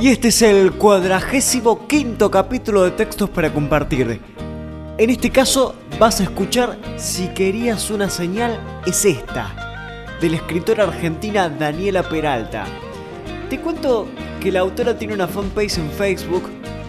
[0.00, 4.18] Y este es el cuadragésimo quinto capítulo de textos para compartir.
[4.96, 10.84] En este caso vas a escuchar Si querías una señal es esta, de la escritora
[10.84, 12.64] argentina Daniela Peralta.
[13.50, 14.08] Te cuento
[14.40, 16.44] que la autora tiene una fanpage en Facebook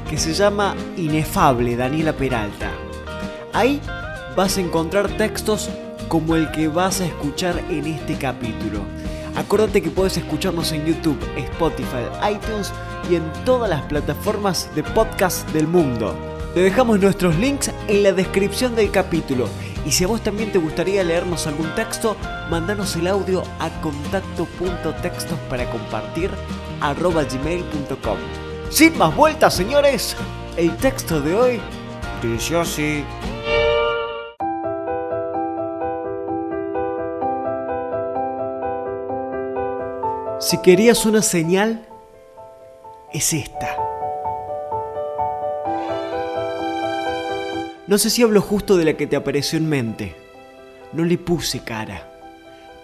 [0.09, 2.71] que se llama Inefable Daniela Peralta.
[3.51, 3.81] Ahí
[4.37, 5.69] vas a encontrar textos
[6.11, 8.81] como el que vas a escuchar en este capítulo.
[9.37, 12.73] Acuérdate que puedes escucharnos en YouTube, Spotify, iTunes
[13.09, 16.13] y en todas las plataformas de podcast del mundo.
[16.53, 19.47] Te dejamos nuestros links en la descripción del capítulo.
[19.85, 22.17] Y si a vos también te gustaría leernos algún texto,
[22.49, 26.29] mandanos el audio a contacto.textos para compartir
[26.81, 28.17] gmail.com.
[28.69, 30.17] Sin más vueltas, señores,
[30.57, 31.61] el texto de hoy
[32.21, 33.05] dice.
[40.41, 41.87] Si querías una señal,
[43.13, 43.77] es esta.
[47.85, 50.15] No sé si hablo justo de la que te apareció en mente.
[50.93, 52.09] No le puse cara,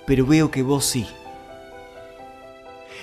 [0.06, 1.08] pero veo que vos sí.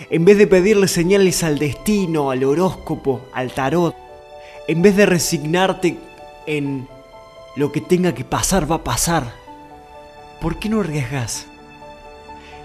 [0.09, 3.97] En vez de pedirle señales al destino, al horóscopo, al tarot,
[4.69, 5.99] en vez de resignarte
[6.47, 6.87] en
[7.57, 9.33] lo que tenga que pasar va a pasar,
[10.41, 11.49] ¿por qué no arriesgas?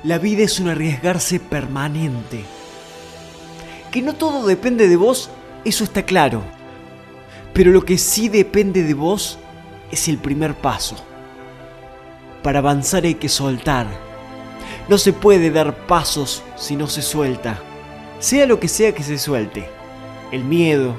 [0.04, 2.46] La vida es un arriesgarse permanente.
[3.92, 5.30] Que no todo depende de vos,
[5.66, 6.42] eso está claro.
[7.54, 9.40] Pero lo que sí depende de vos
[9.92, 10.96] es el primer paso.
[12.42, 13.88] Para avanzar hay que soltar.
[14.88, 17.60] No se puede dar pasos si no se suelta.
[18.20, 19.68] Sea lo que sea que se suelte.
[20.32, 20.96] El miedo,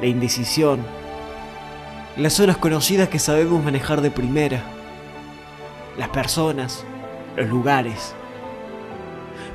[0.00, 0.80] la indecisión,
[2.16, 4.62] las zonas conocidas que sabemos manejar de primera,
[5.98, 6.82] las personas,
[7.36, 8.14] los lugares.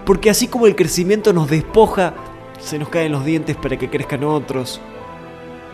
[0.08, 2.14] Porque así como el crecimiento nos despoja,
[2.62, 4.80] se nos caen los dientes para que crezcan otros.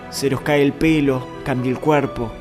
[0.09, 2.31] Se nos cae el pelo, cambia el cuerpo.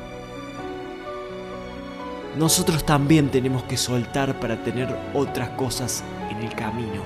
[2.35, 7.03] Nosotros también tenemos que soltar para tener otras cosas en el camino.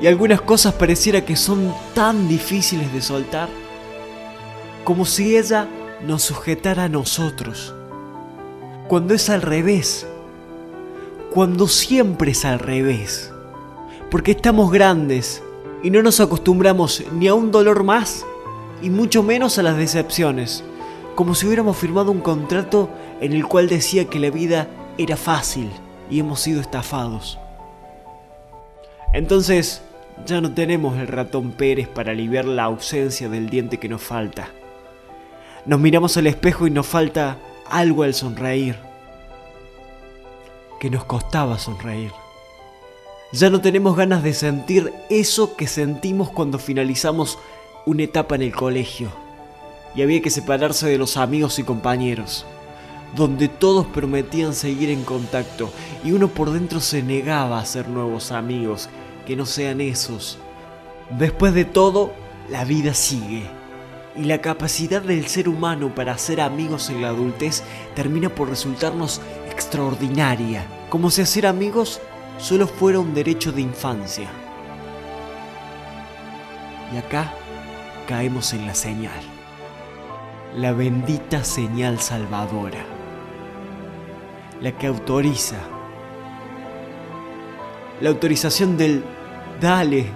[0.00, 3.48] Y algunas cosas pareciera que son tan difíciles de soltar,
[4.82, 5.68] como si ella
[6.04, 7.72] nos sujetara a nosotros.
[8.88, 10.08] Cuando es al revés,
[11.32, 13.31] cuando siempre es al revés
[14.12, 15.42] porque estamos grandes
[15.82, 18.26] y no nos acostumbramos ni a un dolor más
[18.82, 20.62] y mucho menos a las decepciones,
[21.14, 22.90] como si hubiéramos firmado un contrato
[23.22, 24.68] en el cual decía que la vida
[24.98, 25.70] era fácil
[26.10, 27.38] y hemos sido estafados.
[29.14, 29.80] Entonces,
[30.26, 34.50] ya no tenemos el ratón Pérez para aliviar la ausencia del diente que nos falta.
[35.64, 37.38] Nos miramos al espejo y nos falta
[37.70, 38.76] algo al sonreír,
[40.78, 42.21] que nos costaba sonreír.
[43.32, 47.38] Ya no tenemos ganas de sentir eso que sentimos cuando finalizamos
[47.86, 49.10] una etapa en el colegio.
[49.94, 52.44] Y había que separarse de los amigos y compañeros,
[53.16, 55.70] donde todos prometían seguir en contacto
[56.04, 58.90] y uno por dentro se negaba a hacer nuevos amigos,
[59.26, 60.36] que no sean esos.
[61.18, 62.12] Después de todo,
[62.50, 63.44] la vida sigue.
[64.14, 67.62] Y la capacidad del ser humano para hacer amigos en la adultez
[67.94, 70.66] termina por resultarnos extraordinaria.
[70.90, 72.02] Como si hacer amigos
[72.42, 74.28] solo fuera un derecho de infancia.
[76.92, 77.32] Y acá
[78.08, 79.20] caemos en la señal,
[80.56, 82.84] la bendita señal salvadora,
[84.60, 85.56] la que autoriza,
[88.00, 89.04] la autorización del
[89.60, 90.06] dale,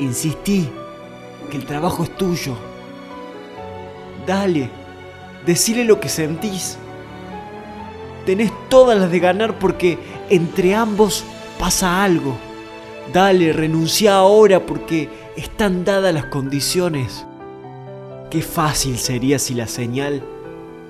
[0.00, 0.66] insistí,
[1.50, 2.56] que el trabajo es tuyo,
[4.26, 4.70] dale,
[5.44, 6.78] decile lo que sentís.
[8.24, 9.98] Tenés todas las de ganar porque
[10.30, 11.24] entre ambos
[11.58, 12.36] pasa algo.
[13.12, 17.26] Dale, renuncia ahora porque están dadas las condiciones.
[18.30, 20.22] Qué fácil sería si la señal,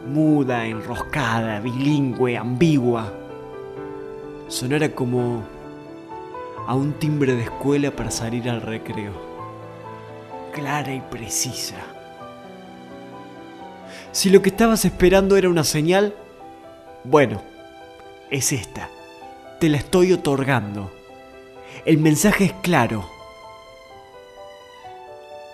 [0.06, 3.12] muda, enroscada, bilingüe, ambigua,
[4.48, 5.42] sonara como
[6.66, 9.12] a un timbre de escuela para salir al recreo.
[10.52, 11.76] Clara y precisa.
[14.12, 16.14] Si lo que estabas esperando era una señal,
[17.02, 17.42] bueno,
[18.30, 18.88] es esta
[19.58, 20.92] te la estoy otorgando.
[21.84, 23.08] El mensaje es claro.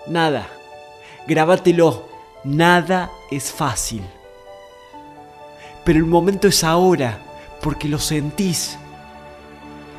[0.07, 0.47] Nada,
[1.27, 2.07] grábatelo,
[2.43, 4.01] nada es fácil.
[5.83, 7.19] Pero el momento es ahora,
[7.61, 8.77] porque lo sentís.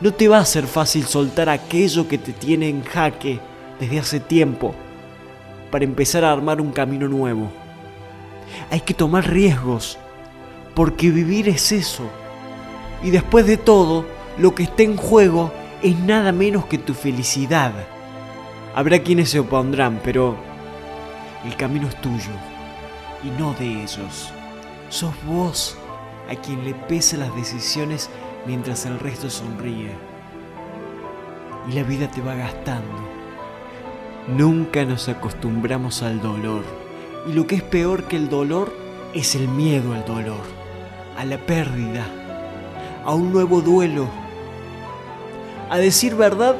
[0.00, 3.40] No te va a ser fácil soltar aquello que te tiene en jaque
[3.78, 4.75] desde hace tiempo
[5.70, 7.50] para empezar a armar un camino nuevo.
[8.70, 9.98] Hay que tomar riesgos,
[10.75, 12.10] porque vivir es eso
[13.02, 14.06] y después de todo,
[14.38, 15.52] lo que está en juego
[15.82, 17.72] es nada menos que tu felicidad.
[18.75, 20.37] Habrá quienes se opondrán, pero
[21.44, 22.31] el camino es tuyo
[23.25, 24.32] y no de ellos.
[24.88, 25.76] Sos vos
[26.31, 28.08] a quien le pesan las decisiones
[28.46, 29.93] mientras el resto sonríe.
[31.69, 33.12] Y la vida te va gastando.
[34.28, 36.62] Nunca nos acostumbramos al dolor.
[37.28, 38.72] Y lo que es peor que el dolor
[39.14, 40.43] es el miedo al dolor,
[41.16, 42.06] a la pérdida,
[43.04, 44.08] a un nuevo duelo.
[45.70, 46.56] A decir verdad,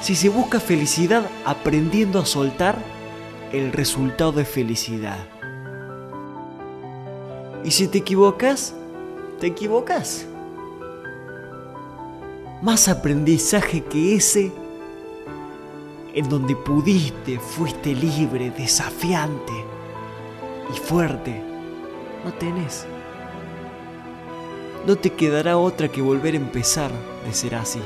[0.00, 2.76] si se busca felicidad aprendiendo a soltar,
[3.52, 5.18] el resultado de felicidad.
[7.64, 8.74] Y si te equivocas,
[9.40, 10.26] te equivocas.
[12.62, 14.52] Más aprendizaje que ese
[16.14, 19.52] en donde pudiste, fuiste libre, desafiante
[20.72, 21.42] y fuerte,
[22.24, 22.86] no tenés.
[24.86, 26.90] No te quedará otra que volver a empezar
[27.26, 27.80] de ser así.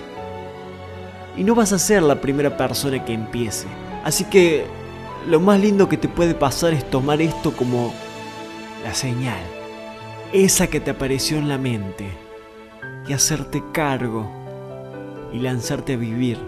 [1.36, 3.68] Y no vas a ser la primera persona que empiece.
[4.04, 4.66] Así que
[5.28, 7.92] lo más lindo que te puede pasar es tomar esto como
[8.82, 9.38] la señal.
[10.32, 12.08] Esa que te apareció en la mente.
[13.06, 14.28] Y hacerte cargo.
[15.32, 16.38] Y lanzarte a vivir.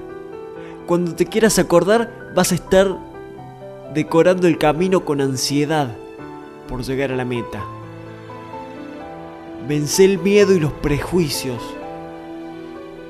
[0.86, 2.88] Cuando te quieras acordar vas a estar
[3.94, 5.88] decorando el camino con ansiedad
[6.68, 7.62] por llegar a la meta.
[9.68, 11.62] Vence el miedo y los prejuicios.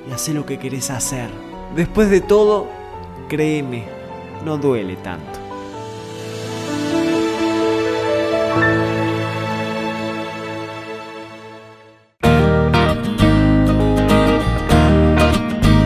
[0.09, 1.31] Y haz lo que querés hacer.
[1.77, 2.67] Después de todo,
[3.29, 3.85] créeme,
[4.45, 5.39] no duele tanto.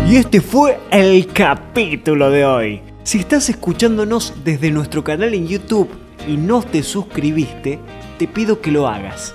[0.08, 2.82] Y este fue el capítulo de hoy.
[3.02, 5.90] Si estás escuchándonos desde nuestro canal en YouTube
[6.28, 7.80] y no te suscribiste,
[8.16, 9.34] te pido que lo hagas.